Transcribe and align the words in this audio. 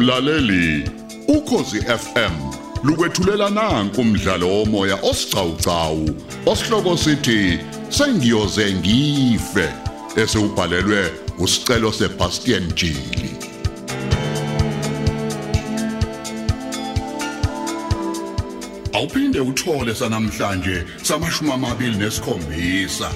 Mlaleli, 0.00 0.90
ukhosi 1.28 1.80
FM 1.80 2.34
lukwethulela 2.82 3.50
nanku 3.50 4.00
umdlalo 4.00 4.48
womoya 4.48 4.96
osiqhawqhawo 5.10 6.08
osihloko 6.46 6.96
sithi 6.96 7.58
sengiyoze 7.88 8.74
ngife 8.74 9.68
esewubhalelwe 10.16 11.02
usicelo 11.38 11.92
seBastian 11.92 12.72
Jili. 12.74 13.30
Awuphinde 18.92 19.40
uthole 19.40 19.94
sanamhlanje 19.94 20.84
samashumi 21.02 21.52
amabili 21.52 21.96
nesikhombisa. 21.96 23.10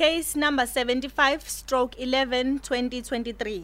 Case 0.00 0.34
number 0.34 0.66
75 0.66 1.40
stroke 1.46 1.94
11 2.00 2.60
2023. 2.60 3.62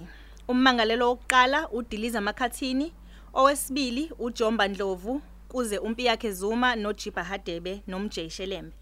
Ummangalelo 0.49 1.09
wokuqala 1.09 1.69
uDiliza 1.69 2.21
Makhathini, 2.21 2.93
owesibili 3.35 4.13
uJomba 4.19 4.69
Ndlovu, 4.69 5.23
kuze 5.49 5.79
umpi 5.79 6.05
yakhe 6.05 6.33
Zuma 6.33 6.77
noJiba 6.77 7.25
Hadebe 7.25 7.83
nomJ 7.87 8.29
Shelembe. 8.29 8.77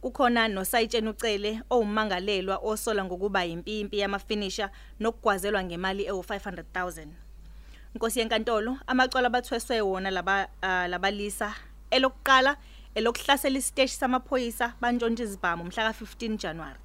Kukhona 0.00 0.48
noSayitsheni 0.48 1.08
ucele 1.08 1.60
owummangalelwa 1.70 2.56
osola 2.56 3.04
ngokuba 3.04 3.44
yimpimpi 3.44 3.98
yamafinisher 3.98 4.70
nokugwazelwa 5.00 5.64
ngemali 5.64 6.04
ewu500000. 6.04 7.06
Inkosi 7.94 8.18
yenkantolo 8.18 8.78
amacala 8.86 9.26
abathweswe 9.26 9.80
wona 9.80 10.10
laba 10.10 10.48
ah, 10.62 10.88
labalisa 10.88 11.54
elokuqala 11.90 12.56
elokuhlasela 12.96 13.58
isiteshi 13.58 13.94
samaphoyisa 13.94 14.72
bantshontsha 14.80 15.24
izibhamu 15.24 15.64
mhla 15.64 15.90
ka15 15.90 16.36
January. 16.36 16.78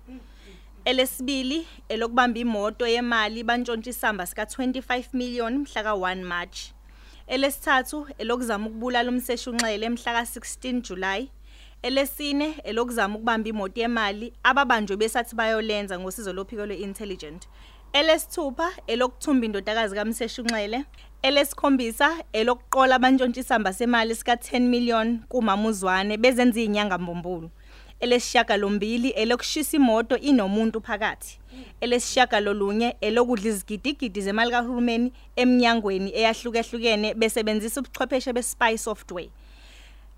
Elesibili 0.85 1.67
elokubamba 1.89 2.39
imoto 2.39 2.87
yemali 2.87 3.43
bantshontsha 3.43 3.89
isamba 3.89 4.25
sika 4.25 4.43
25 4.43 5.03
million 5.13 5.57
mhla 5.57 5.81
ka1 5.83 6.23
March. 6.23 6.59
Elesithathu 7.27 8.07
elokuzama 8.17 8.67
ukubulala 8.67 9.09
umseshi 9.09 9.49
unxele 9.49 9.89
mhla 9.89 10.21
ka16 10.21 10.81
July. 10.81 11.29
Elesine 11.81 12.55
elokuzama 12.63 13.15
ukubamba 13.15 13.49
imoto 13.49 13.81
yemali 13.81 14.33
ababanjwe 14.43 14.97
besathi 14.97 15.35
bayolenza 15.35 15.99
ngosizo 15.99 16.33
lophiko 16.33 16.65
lweintelligent. 16.65 17.47
Elesithupha 17.93 18.71
elokuthumba 18.87 19.45
indodakazi 19.45 19.95
kaMseshi 19.95 20.41
unxele. 20.41 20.85
Elesikhombisa 21.23 22.23
elokuqola 22.33 22.95
abantshontsha 22.95 23.41
isamba 23.41 23.73
semali 23.73 24.15
sika 24.15 24.33
10 24.33 24.59
million 24.59 25.19
kumamuzwane 25.29 26.17
bezenza 26.17 26.61
inyanga 26.61 26.97
mbombulu. 26.97 27.49
Elesishaka 27.99 28.57
lombili 28.57 29.09
elokushisa 29.09 29.77
imoto 29.77 30.17
inomuntu 30.17 30.81
phakathi. 30.81 31.39
Elesishaka 31.81 32.39
lolunye 32.39 32.95
elokudla 33.01 33.49
izigidigidi 33.49 34.21
zemali 34.21 34.51
kahulumeni 34.51 35.13
eminyangweni 35.35 36.11
eyahlukehlukene 36.15 37.13
besebenzisa 37.13 37.81
ubuchwepheshe 37.81 38.33
bespy 38.33 38.77
software. 38.77 39.29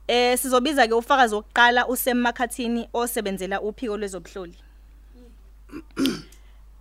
Eh 0.07 0.37
sizobiza 0.39 0.87
ke 0.87 0.93
ufakazi 0.93 1.35
wokuqala 1.35 1.87
usemmakhathini 1.87 2.87
osebenzela 2.93 3.61
uphiko 3.61 3.97
lwezobuhloli. 3.97 4.55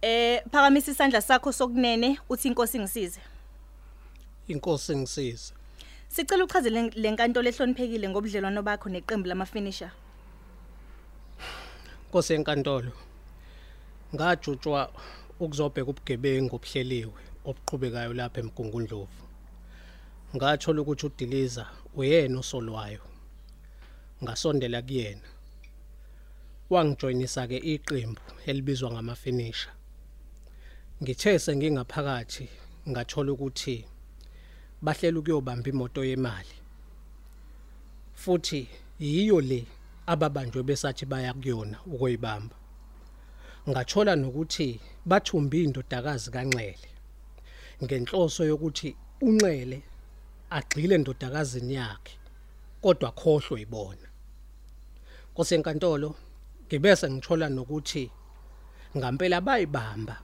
Eh 0.02 0.42
phakamisa 0.52 0.90
isandla 0.92 1.20
sakho 1.20 1.52
sokunene 1.52 2.18
uthi 2.28 2.48
inkosi 2.48 2.78
ngisize. 2.78 3.20
Inkosi 4.48 4.96
ngisize 4.96 5.52
Sicela 6.12 6.44
uchazele 6.44 6.90
lenkantolo 7.02 7.48
ehloniphekile 7.48 8.06
ngobudlelwano 8.08 8.62
bakho 8.62 8.88
neqembu 8.88 9.28
lamafinisher. 9.28 9.92
inkosi 12.06 12.34
enkantolo 12.34 12.92
ngajutshwa 14.14 14.92
ukuzobheka 15.40 15.90
ubugebengu 15.90 16.56
obuhleliwe 16.56 17.22
obuqhubekayo 17.48 18.12
lapha 18.12 18.40
emgungundlovu. 18.40 19.22
Ngathola 20.36 20.80
ukuthi 20.82 21.06
udiliza 21.06 21.64
uyena 21.96 22.38
osolwayo 22.42 23.02
ngasondela 24.22 24.82
kuyena. 24.82 25.28
Wangijoyinisa 26.70 27.48
ke 27.48 27.56
iqembu 27.72 28.20
elibizwa 28.48 28.92
ngamafinisher 28.92 29.72
ngithe 31.02 31.38
sengingaphakathi 31.38 32.46
ngathola 32.90 33.32
ukuthi 33.32 33.76
bahlela 34.82 35.18
ukuyobamba 35.18 35.68
imoto 35.70 36.04
yemali. 36.04 36.56
Futhi 38.14 38.68
yiyo 39.00 39.40
le 39.40 39.66
ababanjwe 40.06 40.62
besathi 40.62 41.06
baya 41.06 41.34
kuyona 41.34 41.78
ukuyibamba 41.86 42.56
ngathola 43.70 44.16
nokuthi 44.16 44.80
bathumba 45.06 45.56
indodakazi 45.56 46.30
kanxele. 46.30 46.88
Ngenhloso 47.82 48.44
yokuthi 48.44 48.96
unxele 49.22 49.78
agxile 50.50 50.94
endodakazini 50.94 51.74
yakhe 51.74 52.14
kodwa 52.82 53.10
khohlwe 53.12 53.60
ibona. 53.62 54.08
Kosenkantolo 55.34 56.14
ngibese 56.66 57.06
ngithola 57.10 57.48
nokuthi 57.48 58.10
ngampela 58.96 59.40
bayibamba 59.40 60.16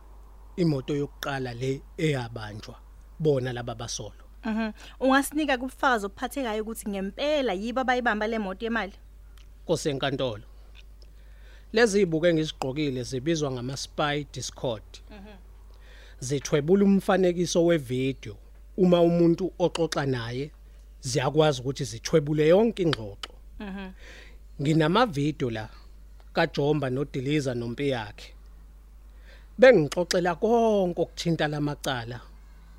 imoto 0.56 0.92
yokuqala 1.00 1.54
le 1.54 1.80
eyabanjwa 2.04 2.76
bona 3.22 3.52
laba 3.52 3.74
basolo. 3.74 4.27
Mhm. 4.44 4.72
Ungasinika 5.00 5.58
kubufakazi 5.58 6.06
obuphathekayo 6.06 6.62
ukuthi 6.62 6.88
ngempela 6.88 7.52
yiba 7.52 7.84
bayibamba 7.84 8.26
le 8.26 8.38
moto 8.38 8.64
yemali. 8.66 8.92
kosenkantolo 9.66 10.44
lezi 11.72 12.00
ibuke 12.00 12.28
engizigqokile 12.28 13.02
zibizwa 13.02 13.50
ngama 13.50 13.76
spy 13.76 14.24
discord 14.32 14.82
zithwebula 16.20 16.84
umfanekiso 16.84 17.64
wevideo 17.64 18.36
uma 18.76 19.00
umuntu 19.00 19.52
oxoxa 19.58 20.06
naye 20.06 20.50
ziyakwazi 21.00 21.60
ukuthi 21.60 21.84
zithwebule 21.84 22.48
yonke 22.48 22.82
ingxoxo. 22.82 23.32
Nginama 24.62 25.06
video 25.06 25.50
la 25.50 25.68
kaJomba 26.32 26.90
noDiliza 26.90 27.54
nompi 27.54 27.88
yakhe 27.88 28.34
bengixoxela 29.58 30.34
konke 30.34 31.00
okuthinta 31.02 31.48
lamacala 31.48 32.20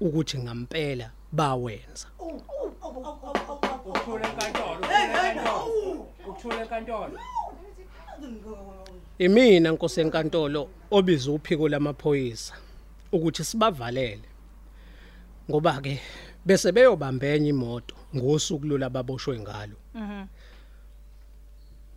ukuthi 0.01 0.37
ngampela 0.39 1.11
bawenza 1.31 2.07
Ukuthula 3.89 4.29
enkantolo. 4.29 4.87
Ukuthula 6.27 6.61
enkantolo. 6.61 7.19
Imina 9.19 9.71
Nkosi 9.71 10.01
enkantolo 10.01 10.69
obiza 10.91 11.31
uphiko 11.31 11.69
lamaphoyisa 11.69 12.53
ukuthi 13.11 13.43
sibavalele. 13.43 14.29
Ngoba 15.49 15.81
ke 15.81 16.01
bese 16.45 16.71
beyobambenya 16.71 17.49
imoto 17.49 17.95
ngosuku 18.15 18.65
lola 18.65 18.89
baboshwe 18.89 19.39
ngalo. 19.39 19.77
Mhm. 19.95 20.25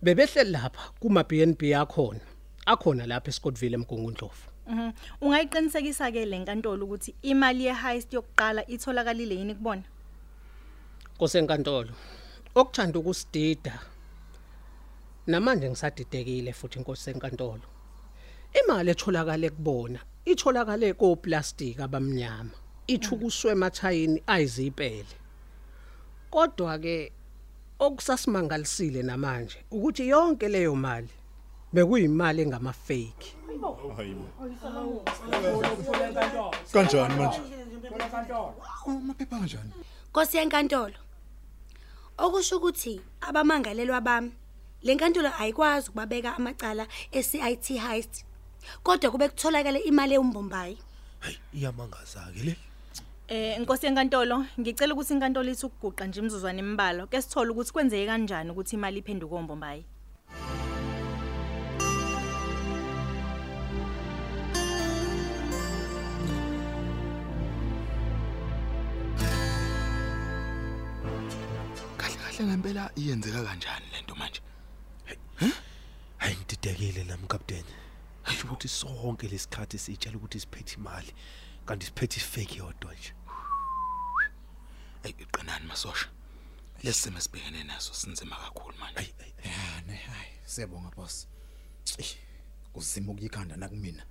Bebehle 0.01 0.43
lapha 0.43 0.91
kuma 0.99 1.23
BNB 1.23 1.61
yakhona. 1.63 2.19
Akhona 2.65 3.05
lapha 3.05 3.29
eScottville 3.29 3.75
emgungundlovu. 3.75 4.52
Mhm. 4.67 4.91
Ungayiqinisekisa 5.21 6.11
ke 6.11 6.25
lenkantolo 6.25 6.85
ukuthi 6.85 7.15
imali 7.21 7.65
ye 7.65 7.73
heist 7.73 8.13
yokuqala 8.13 8.63
itholakalile 8.67 9.35
yini 9.35 9.55
kubona? 9.55 9.83
Nkosi 11.15 11.37
enkantolo. 11.37 11.93
Okuthanda 12.55 12.99
ukusidida. 12.99 13.79
Namanje 15.27 15.69
ngisadidekile 15.69 16.53
futhi 16.53 16.79
Nkosi 16.79 17.09
enkantolo. 17.09 17.67
Imali 18.53 18.91
etholakala 18.91 19.49
kubona 19.49 19.99
itholakale 20.25 20.93
koplastic 20.93 21.79
abamnyama. 21.79 22.55
Ithukuswe 22.87 23.51
emathayini 23.51 24.23
ayizipele. 24.27 25.15
Kodwa 26.31 26.79
ke 26.79 27.11
okusasimangalisile 27.79 29.03
namanje 29.03 29.57
ukuthi 29.71 30.07
yonke 30.07 30.47
leyo 30.47 30.75
mali 30.75 31.09
bekuyimali 31.73 32.41
engama 32.41 32.73
fake. 32.73 33.35
Ukuthula 34.83 36.07
enkantolo. 36.07 36.51
Kanjani 36.73 37.15
manje? 37.15 37.39
Ukuthula 37.39 38.05
enkantolo. 38.05 38.53
Amaphepha 38.87 39.39
kanjani? 39.39 39.71
Nkosi 40.09 40.37
yenkantolo. 40.37 40.95
Okusho 42.17 42.57
ukuthi 42.57 43.01
abamangalelwa 43.21 44.01
bami 44.01 44.31
lenkantolo 44.83 45.29
ayikwazi 45.39 45.89
ukubabeka 45.89 46.35
amacala 46.35 46.87
eCIT 47.11 47.67
heist. 47.77 48.25
Kodwa 48.83 49.11
kube 49.11 49.29
kutholakala 49.29 49.79
imali 49.79 50.13
eumbombayi. 50.13 50.77
Hey, 51.21 51.37
iyamangaza 51.53 52.31
ke 52.33 52.43
le. 52.43 52.55
Eh 53.27 53.57
inkosi 53.57 53.85
yenkantolo 53.85 54.45
ngicela 54.59 54.93
ukuthi 54.93 55.13
inkantolo 55.13 55.51
ithi 55.51 55.65
ukuguqa 55.65 56.05
nje 56.05 56.19
imizuzwana 56.19 56.59
embalo 56.59 57.07
ke 57.07 57.21
sithola 57.21 57.51
ukuthi 57.51 57.73
kwenzeke 57.73 58.05
kanjani 58.05 58.51
ukuthi 58.51 58.75
imali 58.75 58.99
iphenduke 58.99 59.35
ombombayi. 59.35 59.85
Kahle 72.43 72.57
kahle 72.57 72.57
ngempela 72.57 72.91
iyenzeka 72.95 73.43
kanjani 73.43 73.85
lento 73.93 74.15
manje? 74.15 74.41
Hey, 75.05 75.49
hayi 76.17 76.35
ngididekile 76.35 77.03
nami 77.03 77.27
kapteni 77.27 77.73
Hayi 78.23 78.41
ukuthi 78.43 78.67
sonke 78.67 79.27
lesikhathi 79.27 79.77
sitshela 79.79 80.17
ukuthi 80.17 80.39
siphethe 80.39 80.75
imali 80.75 81.13
kanti 81.65 81.85
siphethe 81.85 82.17
ifake 82.17 82.57
yodwa 82.57 82.93
nje. 82.93 83.13
Ey 85.03 85.11
iqinani 85.19 85.65
masosha. 85.67 86.07
Lesimo 86.83 87.19
sibhekene 87.21 87.63
naso 87.63 87.93
sinzima 87.93 88.35
kakhulu 88.35 88.77
manje. 88.77 88.99
Ayi 88.99 89.13
ayi 89.21 89.33
Ya 89.45 89.81
ne 89.87 89.95
hayi 89.95 90.31
siyabonga 90.45 90.91
boss. 90.95 91.27
Eish, 91.97 92.17
Kuzima 92.73 93.11
ukuyikhanda 93.11 93.55
nakumina. 93.55 94.03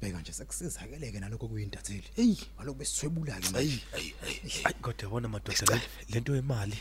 Bheka 0.00 0.20
nje 0.20 0.32
sekusizakeleke 0.32 1.20
nalokho 1.20 1.48
kuyintatheli. 1.48 2.10
Hey, 2.16 2.36
ngalokho 2.56 2.78
besithwebula 2.78 3.40
ke 3.40 3.56
Ayi 3.56 3.82
ayi 3.94 4.14
ayi. 4.22 4.40
Ayi 4.64 4.74
kodwa 4.82 5.02
yabona 5.04 5.28
madoda 5.28 5.74
le- 5.76 5.88
lento 6.08 6.36
yemali. 6.36 6.78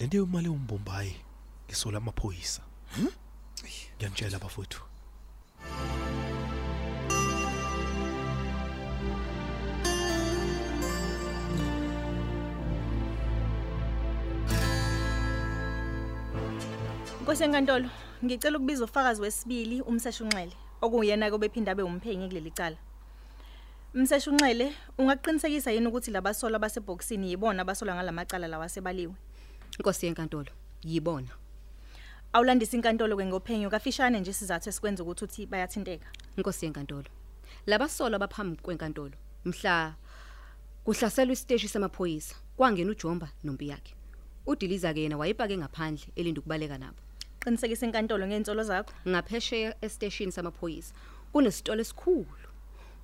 Lento 0.00 0.16
yemali 0.16 0.48
umbombayi 0.48 1.16
ngisola 1.66 1.98
amaphoyisa. 1.98 2.62
Hm? 2.96 3.08
Ngiyantshela 3.96 4.38
bafowethu. 4.38 4.82
Nkosi 17.22 17.44
enkantolo, 17.44 17.88
ngicela 18.24 18.56
ukubiza 18.58 18.84
ufakazi 18.84 19.22
wesibili 19.22 19.80
umseshunxele 19.80 20.52
okuyena 20.80 21.30
kobephinda 21.30 21.72
abe 21.72 21.82
umphenyi 21.82 22.28
kuleli 22.28 22.50
cala. 22.50 22.76
Mseshunxele, 23.94 24.72
ungaqinisekisa 24.98 25.72
yini 25.72 25.86
ukuthi 25.86 26.10
labasola 26.10 26.58
basebhokisini 26.58 27.30
yibona 27.30 27.62
abasola 27.62 27.94
ngalamacala 27.94 28.46
lawa 28.46 28.68
sebaliwe? 28.68 29.14
Inkosi 29.78 30.06
yenkantolo, 30.06 30.52
yibona. 30.82 31.28
Awulandisa 32.32 32.76
inkantolo 32.76 33.16
kwengophenyo 33.16 33.70
kafishane 33.70 34.20
nje 34.20 34.32
sizathu 34.32 34.68
esikwenza 34.68 35.02
ukuthi 35.02 35.24
uthi 35.24 35.46
bayathinteka. 35.46 36.06
Inkosi 36.36 36.64
yenkantolo. 36.64 37.08
Labasola 37.66 38.18
baphambi 38.18 38.56
kwenkantolo. 38.62 39.12
Mhla 39.44 39.94
kuhlaselwa 40.84 41.32
isiteshi 41.32 41.68
semaphoyisa, 41.68 42.34
kwangena 42.56 42.90
uJomba 42.90 43.28
nompi 43.44 43.68
yakhe. 43.68 43.94
Udiliza 44.46 44.94
ke 44.94 45.00
yena 45.02 45.16
wayipake 45.16 45.56
ngaphandle 45.56 46.06
elinda 46.16 46.40
ukubaleka 46.40 46.78
nabo. 46.78 46.98
Qinisekisa 47.40 47.86
inkantolo 47.86 48.26
ngeentsolo 48.26 48.62
zakho. 48.62 48.92
Ngaphesheya 49.08 49.84
estation 49.84 50.30
samaphoyisa 50.30 50.94
kunesitolo 51.32 51.80
esikhulu. 51.80 52.26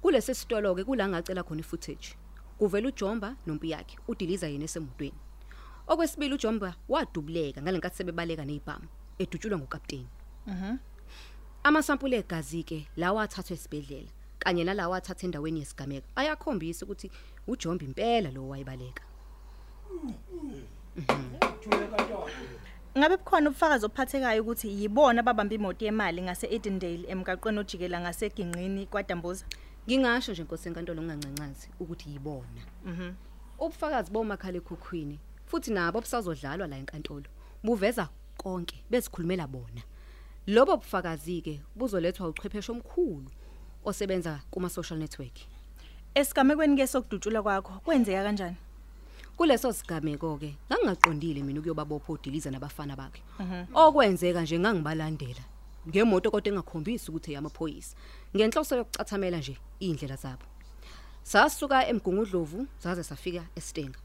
Kulesi 0.02 0.34
sitolo 0.34 0.74
ke 0.74 0.84
kula 0.84 1.08
ngacela 1.08 1.42
khona 1.42 1.60
ifootage. 1.60 2.16
Kuvela 2.58 2.88
uJomba 2.88 3.36
nompi 3.46 3.70
yakhe, 3.70 3.98
udiliza 4.08 4.48
yena 4.48 4.64
esemotweni. 4.64 5.18
Okwesibili 5.86 6.34
uJomba 6.34 6.74
wadubuleka 6.88 7.62
ngalenkathi 7.62 7.96
sebebaleka 7.96 8.44
nezibhamu, 8.44 8.86
edutshulwa 9.18 9.58
ngukapteni. 9.58 10.08
Mhm. 10.46 10.76
Amasampule 11.64 12.16
egazi 12.18 12.62
ke 12.62 12.86
lawa 12.96 13.22
athathwe 13.22 13.54
esibedlela 13.54 14.10
kanye 14.38 14.64
nalawa 14.64 14.96
athathwe 14.96 15.26
endaweni 15.26 15.60
yesigameko 15.60 16.06
ayakhombisa 16.16 16.84
ukuthi 16.86 17.10
uJomba 17.46 17.84
impela 17.84 18.30
lo 18.30 18.48
wayibaleka. 18.48 19.02
Ngabe 22.98 23.16
bukhona 23.16 23.50
ubufakazi 23.50 23.84
obuphathekayo 23.86 24.42
ukuthi 24.42 24.68
yibona 24.68 25.20
ababamba 25.20 25.54
imoto 25.54 25.84
yemali 25.84 26.22
ngase 26.22 26.46
Edendale 26.46 27.08
emgaqweni 27.08 27.58
ojikela 27.58 28.00
ngaseginqini 28.00 28.86
kwaDambuza. 28.86 29.44
Ngingasho 29.86 30.32
nje 30.32 30.42
inkosi 30.42 30.68
enkantolo 30.68 31.02
ngingancancazi 31.02 31.68
ukuthi 31.80 32.10
yibona. 32.12 32.62
Mhm. 32.84 33.14
Ubufakazi 33.58 34.10
bomakhala 34.12 34.58
ekhukhwini 34.58 35.18
futhi 35.52 35.70
nabo 35.70 35.98
obusazodlalwa 35.98 36.66
la 36.66 36.76
enkantolo 36.76 37.28
buveza 37.64 38.08
konke 38.36 38.76
bezikhulumela 38.90 39.46
bona. 39.46 39.82
Lobo 40.46 40.76
bufakazi 40.76 41.42
ke 41.42 41.60
buzolethwa 41.76 42.28
uchwepheshe 42.28 42.72
omkhulu 42.72 43.30
osebenza 43.84 44.40
kuma 44.50 44.68
social 44.70 44.98
network. 44.98 45.36
Esigamekweni 46.14 46.76
ke 46.76 46.86
sokudutshula 46.86 47.42
kwakho 47.42 47.72
kwenzeka 47.84 48.22
kanjani? 48.24 48.56
Kuleso 49.36 49.72
sigameko 49.72 50.38
ke 50.38 50.56
ngangaqondile 50.70 51.42
mina 51.42 51.60
ukuyobabopha 51.60 52.12
udiliza 52.12 52.50
nabafana 52.50 52.96
bakhe. 52.96 53.22
Okwenzeka 53.74 54.42
nje 54.42 54.58
ngangibalandela 54.58 55.44
ngemoto 55.88 56.30
kodwa 56.30 56.48
engakhombisi 56.52 57.10
ukuthi 57.10 57.30
eyamaphoyisa. 57.30 57.96
Ngenhloso 58.36 58.76
yokucathamela 58.76 59.38
nje 59.38 59.58
indlela 59.80 60.16
zabo. 60.16 60.46
Sasuka 61.22 61.86
emgungudlovu 61.86 62.66
saze 62.78 63.04
safika 63.04 63.44
eStenga. 63.56 63.98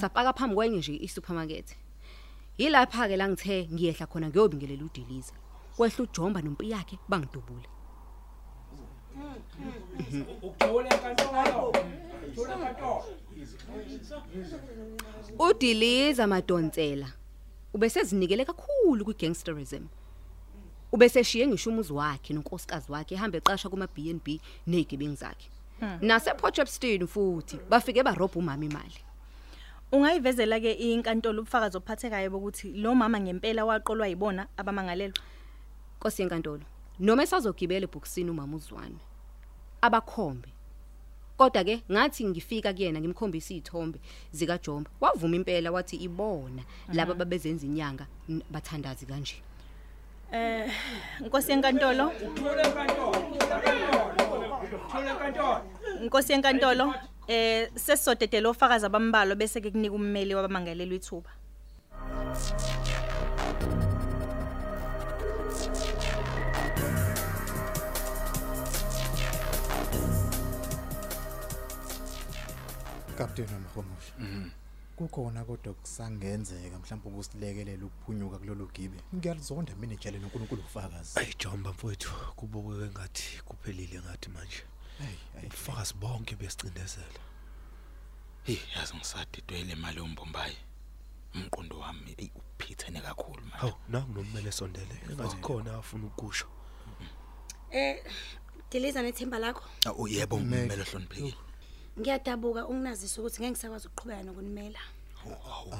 Sapaka 0.00 0.32
phambi 0.32 0.54
kwenye 0.54 0.78
nje 0.78 0.96
isupermarket. 0.96 1.76
Yilapha 2.58 3.08
ke 3.08 3.16
la 3.16 3.28
ngithe 3.28 3.68
ngiyehla 3.72 4.06
khona 4.06 4.28
ngiyobingelela 4.28 4.84
udiliza. 4.84 5.32
Kwehla 5.76 6.04
uJomba 6.04 6.42
nompi 6.42 6.70
yakhe 6.70 6.98
bangidubule. 7.08 7.68
Ukuthula 10.42 10.88
enkantolo. 10.94 11.68
Ukuthula 11.68 12.54
enkantolo. 12.54 13.04
Udiliza 15.38 16.26
madonsela. 16.26 17.12
Ubesezinikele 17.74 18.44
kakhulu 18.44 19.04
kwigangsterism. 19.04 19.86
Ubeseshiye 20.92 21.46
ngisho 21.46 21.70
umuzi 21.70 21.92
wakhe 21.92 22.34
nonkosikazi 22.34 22.92
wakhe 22.92 23.14
ehamba 23.14 23.38
eqasha 23.38 23.68
kuma 23.68 23.86
B&B 23.86 24.40
nezigebengu 24.66 25.16
zakhe. 25.16 25.50
Nase 26.00 26.34
Potchefstroom 26.34 27.06
futhi 27.06 27.58
bafike 27.68 28.02
barobha 28.02 28.38
umama 28.38 28.64
imali. 28.64 29.03
Ungayivezela 29.94 30.58
ke 30.60 30.72
inkantolo 30.72 31.42
ubufakazi 31.42 31.76
obuphathekayo 31.76 32.30
bokuthi 32.30 32.72
lo 32.82 32.94
mama 32.94 33.20
ngempela 33.20 33.64
waqolwa 33.64 34.08
yibona 34.10 34.46
abamangalelwa. 34.56 35.14
Nkosi 36.00 36.22
yenkantolo. 36.22 36.62
Noma 36.98 37.22
esazogibela 37.22 37.86
ebhokisini 37.86 38.30
umama 38.30 38.56
uzwane. 38.56 38.98
Abakhombe. 39.80 40.48
Kodwa 41.38 41.64
ke 41.64 41.82
ngathi 41.90 42.24
ngifika 42.26 42.72
kuyena 42.74 42.98
ngimkhombisa 43.00 43.54
izithombe 43.54 43.98
zika 44.32 44.58
Jomba. 44.58 44.90
Wavuma 45.00 45.36
impela 45.36 45.70
wathi 45.70 45.96
ibona 45.96 46.62
laba 46.92 47.14
babezenza 47.14 47.66
inyanga 47.66 48.06
n- 48.28 48.42
bathandazi 48.50 49.06
kanje. 49.06 49.36
Eh 50.32 50.70
Nkosi 51.20 51.50
yenkantolo, 51.52 52.06
Ukuthula 52.08 52.62
enkantolo. 52.66 53.18
Ukuthula 54.74 55.10
enkantolo. 55.10 55.60
Nkosi 56.02 56.32
yenkantolo, 56.32 56.94
eh 57.28 57.70
sesizodedela 57.74 58.48
ofakazi 58.48 58.86
abambalo 58.86 59.34
bese 59.34 59.60
ke 59.60 59.70
kunika 59.70 59.94
ummeli 59.94 60.34
wabamangalelwa 60.34 60.96
ithuba. 60.96 61.30
Captain 73.16 73.48
Mahomush. 73.48 74.12
Kukhona 74.96 75.44
kodwa 75.44 75.74
kusangenzeka 75.74 76.78
mhlawumbe 76.78 77.08
ukusilekelela 77.08 77.84
ukuphunyuka 77.86 78.38
kulolu 78.38 78.70
gibe. 78.74 78.98
Ngiyalizonda 79.14 79.74
mina 79.76 79.94
ejele 79.94 80.18
noNkulunkulu 80.18 80.62
ufakazi. 80.62 81.18
Ayi 81.18 81.34
Jomba 81.38 81.70
mfowethu 81.70 82.12
kubukeke 82.36 82.90
ngathi 82.90 83.42
kuphelile 83.44 84.00
ngathi 84.00 84.28
manje. 84.30 84.62
Hey, 84.98 85.16
hey. 85.34 85.46
Ubufakazi 85.46 85.94
bonke 85.94 86.36
besicindezela. 86.36 87.20
Hey 88.44 88.58
yazi 88.76 88.94
ngisadidwele 88.96 89.72
imali 89.72 89.98
yombombayi. 89.98 90.56
Umqondo 91.34 91.78
wami 91.78 92.14
ey 92.18 92.30
uphithene 92.34 93.00
kakhulu 93.00 93.42
manje. 93.42 93.56
Hawu 93.56 93.74
nangu 93.88 94.12
nomele 94.12 94.52
sondele. 94.52 95.00
Engathi 95.10 95.36
khona 95.36 95.74
afuna 95.78 96.06
ukusho. 96.06 96.46
Eh 97.70 98.04
Diliza 98.70 99.02
nethemba 99.02 99.38
lakho. 99.38 99.64
Oh 99.86 100.08
yebo 100.08 100.36
ummeli 100.36 100.82
ohloniphekile. 100.82 101.34
Ngiyadabuka 101.98 102.66
ukunazisa 102.66 103.20
ukuthi 103.20 103.40
ngeke 103.40 103.50
ngisakwazi 103.50 103.86
ukuqhubeka 103.86 104.22
nokunimela. 104.22 104.80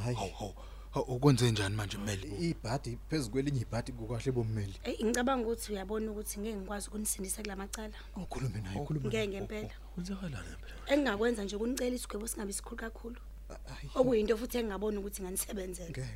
Hayi. 0.04 0.14
Hawu 0.14 0.33
hawu 0.38 0.54
ukwenze 1.03 1.51
njani 1.51 1.77
manje 1.77 1.97
ummeli? 1.97 2.51
Ibhadi 2.51 2.99
phezulu 3.09 3.33
kwelinye 3.33 3.61
ibhadi 3.61 3.93
kukahle 3.93 4.33
bommeli. 4.33 4.75
Eh 4.85 5.05
ngicabanga 5.05 5.47
ukuthi 5.47 5.73
uyabona 5.73 6.11
ukuthi 6.11 6.41
ngeke 6.41 6.57
ngikwazi 6.57 6.89
ukunisindisa 6.89 7.43
kulamacala. 7.43 7.95
Ukhulume 8.17 8.61
naye, 8.61 8.81
ukhulume. 8.81 9.09
Ngeke 9.09 9.29
ngempela. 9.29 9.75
Kwenzakalani 9.95 10.55
phela? 10.61 10.93
Engingakwenza 10.93 11.45
nje 11.45 11.57
ukunicela 11.57 11.97
isigwebo 11.97 12.29
singabe 12.29 12.53
sikhulu 12.53 12.77
kakhulu. 12.77 13.17
Hayi. 13.49 13.91
Okuyinto 13.95 14.37
futhi 14.37 14.59
engingabona 14.59 15.01
ukuthi 15.01 15.23
nganisebenzela. 15.23 15.91
Ngeke. 15.91 16.09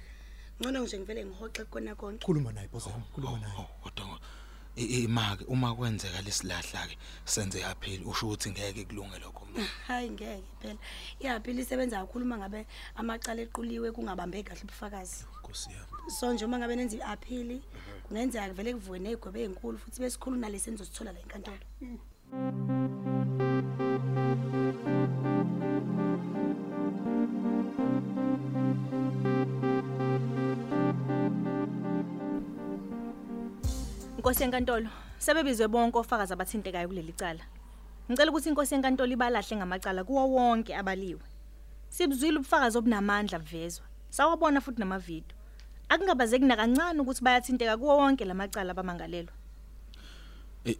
Ngcono 0.60 0.82
nje 0.82 0.98
ngivele 0.98 1.24
ngihoxe 1.24 1.64
kona 1.64 1.94
konke. 1.94 2.24
Khuluma 2.24 2.52
naye 2.52 2.68
boss 2.68 2.86
wami, 2.86 3.04
khuluma 3.14 3.38
naye. 3.38 3.66
Kodwa 3.82 4.17
imake 4.78 5.44
uma 5.44 5.74
kwenzeka 5.74 6.22
lesilahla 6.22 6.86
ke 6.86 6.96
senze 7.24 7.64
appeal 7.64 8.02
usho 8.06 8.26
ukuthi 8.26 8.50
ngeke 8.50 8.84
kulunge 8.84 9.18
lokho. 9.18 9.46
Hayi 9.86 10.10
ngeke 10.10 10.42
phela. 10.60 10.78
Iyaphila 11.20 11.60
isebenza 11.60 12.00
kakhulu 12.00 12.24
uma 12.24 12.38
ngabe 12.38 12.66
amacala 12.96 13.42
equliwe 13.42 13.92
kungabambe 13.92 14.42
kahle 14.42 14.60
ubufakazi. 14.62 15.24
Nkosi 15.40 15.70
yami. 15.70 16.10
So 16.10 16.32
nje 16.32 16.44
uma 16.44 16.58
ngabe 16.58 16.76
nenza 16.76 16.96
i-appeal 16.96 17.60
kungenzeka 18.08 18.54
vele 18.54 18.74
kuvuke 18.74 18.98
nezigwebo 18.98 19.38
ezinkulu 19.38 19.78
futhi 19.78 20.00
besikhulu 20.00 20.36
nalesi 20.36 20.70
enizosithola 20.70 21.12
la 21.12 21.20
enkantolo. 21.20 22.87
Inkosi 34.28 34.44
enkantolo, 34.44 34.90
sebebizwe 35.18 35.68
bonke 35.68 35.96
ofakazi 35.98 36.32
abathintekayo 36.34 36.88
kuleli 36.88 37.14
cala. 37.16 37.44
Ngicela 38.10 38.30
ukuthi 38.30 38.48
inkosi 38.50 38.74
enkantolo 38.74 39.12
ibalahle 39.12 39.56
ngamacala 39.56 40.04
kuwo 40.04 40.28
wonke 40.28 40.76
abaliwe. 40.76 41.24
Sibuzwile 41.88 42.36
ubufakazi 42.36 42.76
obunamandla 42.76 43.38
buvezwa. 43.38 43.86
Sawabona 44.10 44.60
futhi 44.60 44.80
namavidiyo. 44.80 45.34
Akungabazeki 45.88 46.44
nakancane 46.44 47.00
ukuthi 47.00 47.24
bayathinteka 47.24 47.76
kuwo 47.80 47.96
wonke 47.96 48.24
lamacala 48.24 48.70
abamangalelwa. 48.72 49.32
Eh 50.64 50.76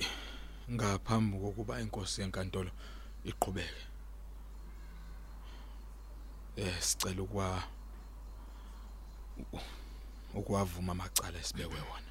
ngaphambi 0.71 1.39
kokuba 1.41 1.81
inkosi 1.81 2.21
yenkantolo 2.21 2.71
iqhubeke. 3.25 3.85
Eh 6.57 6.77
sicela 6.81 7.23
ukwa 7.23 7.63
ukwavuma 10.35 10.93
amacala 10.93 11.39
esibekwe 11.41 11.81
wona. 11.81 12.08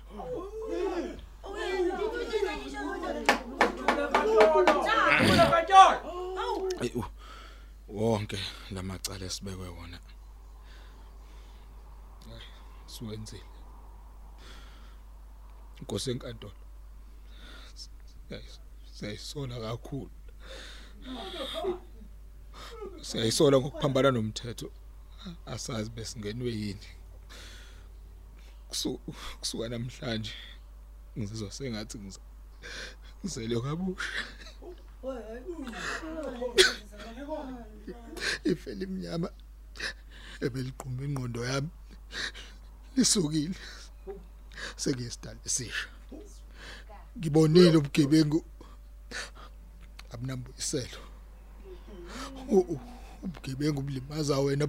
Wonke 7.90 8.40
lamacala 8.72 9.26
esibekwe 9.26 9.68
wona. 9.68 10.00
Siwenzile. 12.86 13.44
Inkosi 15.80 16.12
enkantolo. 16.12 16.54
Siyayisola 18.94 19.60
kakhulu. 19.60 20.12
Siyayisola 23.02 23.60
ngokuphambana 23.60 24.12
nomthetho. 24.12 24.72
Asazi 25.46 25.90
besingenwe 25.90 26.52
yini. 26.52 26.88
Kusu- 28.70 29.00
Kusuka 29.40 29.70
namhlanje 29.70 30.34
ngizizwa 31.18 31.52
sengathi 31.52 31.98
ngiza 32.00 32.20
ngizele 33.24 33.56
kabusha. 33.62 34.12
Ife 38.44 38.70
limnyama 38.76 39.30
ebeliqhuma 40.46 41.02
ingqondo 41.06 41.42
yami 41.46 41.70
lisukile. 42.96 43.56
Sekuyisidala 44.82 45.40
esisha. 45.46 45.88
Ngibonile 47.18 47.78
ubugebengu 47.78 48.40
abunambuyiselo. 50.14 51.00
Ubugebengu 53.24 53.82
bulimaza 53.82 54.40
wena. 54.40 54.68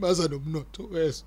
Limaza 0.00 0.28
nomnotho 0.28 0.82
wezwe. 0.92 1.26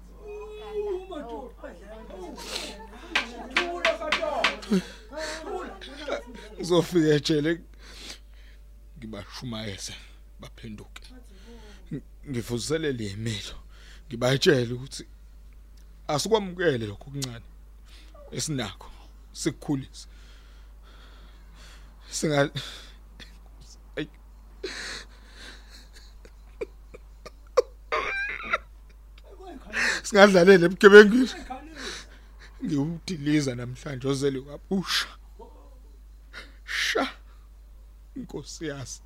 Ngizofika 6.56 7.08
ejele 7.16 7.52
ngibashumayeze 8.98 9.94
baphenduke. 10.40 11.04
Ng- 11.92 12.02
Ngivuselele 12.30 13.06
imilo. 13.16 13.58
Ngibatshele 14.08 14.74
ukuthi 14.74 15.04
asikwamukele 16.08 16.86
lokho 16.90 17.06
okuncane 17.10 17.46
esinakho 18.38 18.90
sikukhulisa. 19.40 20.08
Singa 22.10 22.50
Singadlalela 30.14 30.66
ebugebengwini. 30.68 31.30
Ngiwudiliza 32.64 33.52
namhlanje 33.56 34.08
ozele 34.08 34.40
kabusha. 34.48 35.10
Sha. 36.66 37.06
Inkosi 38.16 38.66
yasi. 38.68 39.02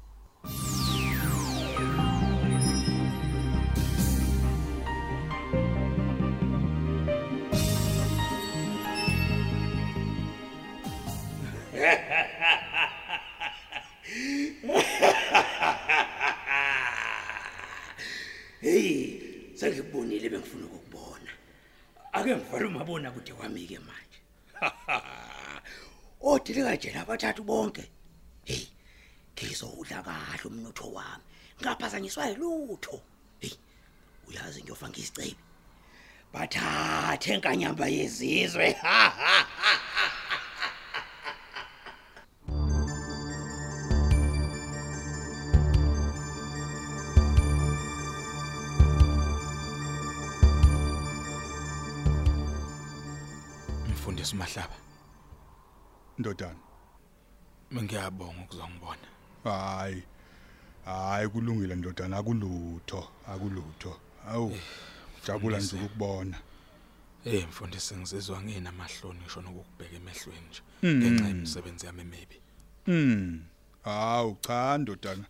Sengikubonile 19.57 20.29
bengifuna 20.29 20.65
ukukubona. 20.65 21.31
Ake 22.13 22.35
ngivale 22.35 22.65
umabona 22.65 23.11
kude 23.11 23.33
kwami 23.33 23.67
ke 23.67 23.79
manje. 23.79 24.19
Odile 26.21 26.61
kanje 26.63 26.93
abathathu 26.93 27.43
bonke 27.43 27.83
hey 28.45 28.65
ngizowudla 29.35 30.03
kahle 30.03 30.45
umnotho 30.45 30.91
wami. 30.93 31.23
Ngaphazanyiswa 31.61 32.25
yilutho. 32.29 33.01
Hey 33.39 33.53
uyazi 34.27 34.61
ngiyofa 34.61 34.89
ngisicebi 34.89 35.35
bathathe 36.33 37.33
enkanyamba 37.33 37.87
yezizwe. 37.87 38.67
Mfundisi 38.69 39.53
Mahlaba, 54.36 54.75
ndodana. 56.17 56.60
Ngiyabonga 57.74 58.41
ukuzongibona. 58.43 59.07
hayi 59.43 60.03
hayi 60.86 61.27
kulungile 61.29 61.75
ndodana 61.75 62.17
akulutho 62.17 63.07
akulutho. 63.27 64.00
Awu 64.27 64.57
jabula 65.27 65.57
nje 65.60 65.75
ukubona 65.86 66.38
Eh 67.25 67.48
mfundisi 67.50 67.96
ngizizwa 67.96 68.41
nginamahloni 68.41 69.19
ngisho 69.19 69.41
nokukubheka 69.41 69.96
emehlweni 69.96 70.48
nje 70.50 70.62
Mm. 70.84 70.98
ngenxa 71.00 71.27
yemisebenzi 71.27 71.86
yami 71.86 72.03
maybe. 72.03 72.41
mm 72.88 73.41
hawu 73.84 74.38
cha 74.41 74.77
ndodana. 74.77 75.25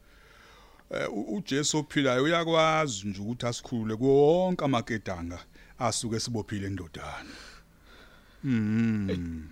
Eh 0.92 1.08
uJesu 1.28 1.78
ophilayo 1.78 2.24
uyakwazi 2.24 3.08
nje 3.08 3.22
ukuthi 3.22 3.46
asikhulule 3.46 3.96
konke 3.96 4.66
amaketanga 4.66 5.40
asuke 5.80 6.20
sibophile 6.20 6.70
ndodana. 6.70 7.30
Mm 8.44 9.50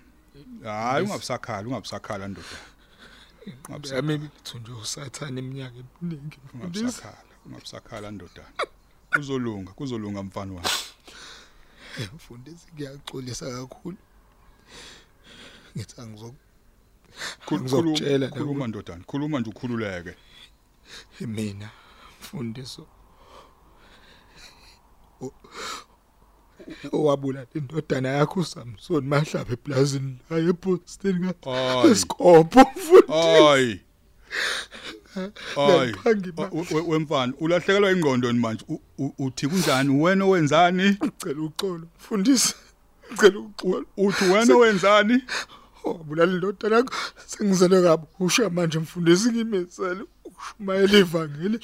hayi 0.63 1.04
ungabusakhala 1.06 1.68
ungabusakhala 1.68 2.27
ndodana 2.27 2.70
Yami 3.96 4.18
ngithunjwe 4.20 4.75
usathana 4.75 5.39
iminyaka 5.39 5.75
eminingi 6.01 6.38
mfundisi. 6.46 6.84
ungabusakhala 6.84 7.32
ungabusakhala 7.46 8.12
ndodana 8.12 8.54
kuzolunga 9.13 9.72
kuzolunga 9.72 10.24
mfana 10.24 10.54
wami 10.54 10.70
Eh, 12.00 12.10
Mfundisi 12.15 12.68
ngiyaxolisa 12.75 13.46
kakhulu. 13.51 13.98
Ngithi 15.77 16.01
angizok 16.01 16.36
Ngizokutshela 17.54 18.27
khuluma 18.27 18.27
la 18.27 18.27
khuluma 18.30 18.68
ndodana 18.68 19.04
khuluma 19.04 19.39
nje 19.39 19.50
ukhululeke 19.50 20.13
mina 21.22 21.70
mfundiso. 22.22 22.88
O- 26.92 26.98
Owabula 26.98 27.46
indodana 27.56 28.10
yakho 28.10 28.39
uSamson 28.39 29.06
Mahlaba 29.08 29.54
eplazini 29.54 30.18
la 30.30 30.38
ePostini 30.38 31.34
Hayi. 31.44 31.84
kaSkopo 31.89 32.62
mfundisi. 32.62 33.12
hayi 33.12 33.82
hayi 36.04 36.32
wemfana 36.88 37.34
ulahlekelwa 37.39 37.92
ingqondweni 37.92 38.39
manje 38.39 38.65
uthi 39.20 39.48
kunjani 39.48 40.04
wena 40.04 40.25
owenzani 40.25 40.84
Ngicela 41.04 41.42
uxolo 41.42 41.88
mfundisi. 42.00 42.54
Ngicela 43.13 43.39
uxolo. 43.39 43.86
uthi 43.98 44.24
wena 44.25 44.56
owenzani 44.56 45.22
Wabulala 45.84 46.32
indodana 46.34 46.75
yakho 46.75 46.94
sengizele 47.25 47.82
kabusha 47.82 48.50
manje 48.50 48.80
mfundisi 48.80 49.30
ngimesele 49.32 50.04
ukushumayela 50.25 50.98
ivangeli 50.98 51.60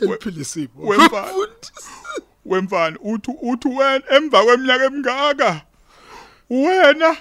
eliphilisiwe. 0.00 0.68
wemfana 0.76 1.32
wemfana. 2.50 2.96
Uthi 3.00 3.30
uthi 3.42 3.68
wena 3.68 4.04
emva 4.16 4.44
kweminyaka 4.44 4.84
emingaka 4.84 5.50
wena 6.50 7.16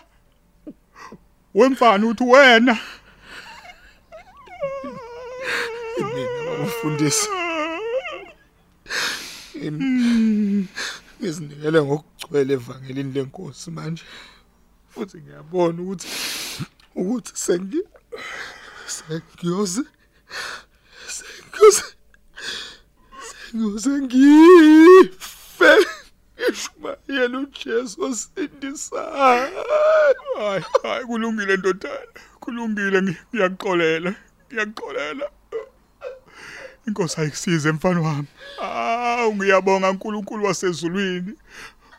wemfana 1.54 2.08
uthi 2.08 2.24
wena. 2.24 2.80
Umfundisi 6.62 7.28
ngizinikele 11.20 11.82
ngokugcwele 11.84 12.54
evangelini 12.54 13.14
lenkosi 13.14 13.72
manje. 13.72 14.04
Futhi 14.90 15.18
ngiyabona 15.18 15.82
ukuthi 15.82 16.08
ukuthi 16.96 17.32
sengi 17.36 17.82
sengiyoze 18.86 19.84
sengiyoze 21.16 21.84
sengiyoze 23.52 23.90
ngife 24.02 25.74
Yena 27.08 27.40
uJesu 27.40 28.04
osindisayo. 28.04 29.12
Hayi, 30.38 30.64
hayi 30.84 31.06
kulungile 31.06 31.58
ndodana. 31.58 32.14
Kulungile 32.40 33.02
ngi- 33.02 33.18
ngiyaxolela. 33.34 34.16
Ngiyaxolela. 34.48 35.30
Inkosi 36.88 37.22
ayikusize 37.22 37.72
mfana 37.72 38.02
wami. 38.02 38.28
Awu 38.62 39.36
ngiyabonga 39.36 39.90
uNkulunkulu 39.92 40.46
wasezulwini 40.46 41.34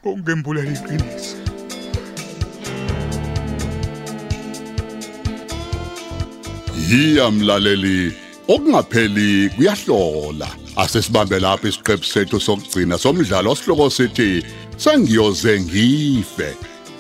ngokungembulela 0.00 0.72
iqiniso. 0.72 1.36
Yiya 6.88 7.30
mlaleli 7.30 8.12
okungapheli 8.50 9.50
kuyahlola. 9.56 10.48
Asesibambe 10.76 11.38
lapha 11.40 11.68
isiqephu 11.68 12.04
sethu 12.04 12.40
sokugcina 12.40 12.98
somdlalo 12.98 13.50
osihloko 13.50 13.90
sithi 13.90 14.42
sengiyoze 14.76 15.60
ngife 15.60 16.48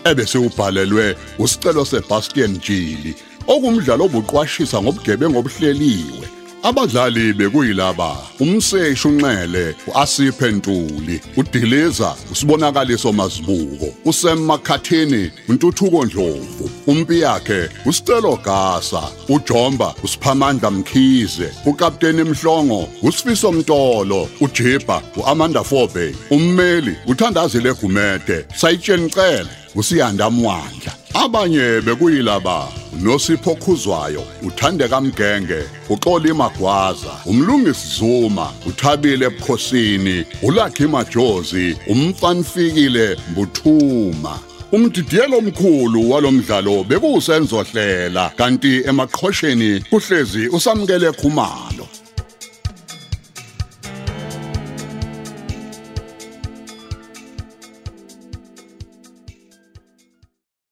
ebese 0.04 0.38
ubhalelwe 0.38 1.16
usicelo 1.38 1.84
seBastian 1.84 2.58
Jili 2.64 3.14
okumdlalo 3.46 4.04
obuqwashisa 4.04 4.82
ngobugebengu 4.82 5.38
obuhleliwe. 5.38 6.39
Abadlali 6.62 7.32
bekuyilaba 7.32 8.16
umseshi 8.40 9.08
unxele 9.08 9.74
uAsiphe 9.86 10.50
Ntuli 10.52 11.20
uDiliza 11.36 12.14
usibonakaliso 12.32 13.12
mazibuko 13.12 13.86
uSam 14.04 14.38
Makhathini 14.38 15.30
uNtuthuko 15.48 16.04
Ndlovu 16.04 16.70
umpi 16.86 17.20
yakhe 17.20 17.68
uSicelo 17.86 18.36
Gasa 18.36 19.02
uJomba 19.28 19.94
usiphamandla 20.04 20.70
Mkhize 20.70 21.52
uKapteni 21.66 22.24
Mhlongo 22.24 22.88
uSifiso 23.02 23.52
Mtolo 23.52 24.28
uJiba 24.40 25.02
uAmanda 25.16 25.64
Fobe 25.64 26.14
ummeli 26.30 26.96
uthandazile 27.06 27.72
Gumede 27.72 28.44
sayitsheni 28.56 29.10
cele 29.10 29.48
usiyanda 29.74 30.30
Mwandla. 30.30 30.92
Abanye 31.14 31.80
bekuyilaba. 31.80 32.79
uNosipho 32.92 33.54
Khuzwayo 33.54 34.22
uthandeka 34.42 35.00
Mgenge 35.00 35.62
uXoli 35.88 36.32
Magwaza 36.32 37.12
umlungisi 37.26 37.88
Zuma 37.98 38.52
uthabile 38.66 39.26
ebukhosini 39.26 40.24
uLakhi 40.42 40.86
Majozi 40.86 41.76
umfanfikile 41.86 43.16
Mbuthuma. 43.30 44.38
Umdidiyelo 44.72 45.38
omkhulu 45.38 46.10
walomdlalo 46.10 46.84
bekusenzo 46.84 47.62
hlela 47.62 48.30
kanti 48.36 48.82
emaqhosheni 48.88 49.80
kuhlezi 49.90 50.48
usamkele 50.48 51.12
Khumalo. 51.12 51.99